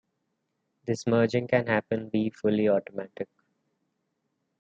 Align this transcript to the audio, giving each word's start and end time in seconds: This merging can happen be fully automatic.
This 0.87 1.05
merging 1.05 1.47
can 1.47 1.67
happen 1.67 2.09
be 2.09 2.31
fully 2.31 2.67
automatic. 2.67 3.29